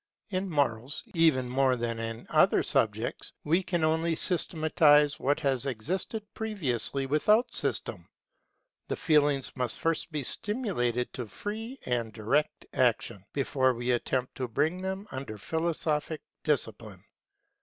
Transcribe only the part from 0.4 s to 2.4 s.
morals, even more than in